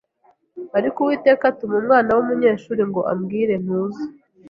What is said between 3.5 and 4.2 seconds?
ntuze